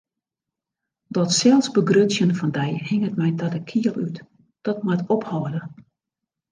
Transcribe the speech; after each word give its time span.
Dat 1.17 1.31
selsbegrutsjen 1.39 2.31
fan 2.39 2.51
dy 2.57 2.69
hinget 2.89 3.15
my 3.19 3.29
ta 3.39 3.47
de 3.53 3.59
kiel 3.69 3.95
út, 4.07 4.17
dat 4.65 4.77
moat 4.85 5.05
ophâlde! 5.15 5.61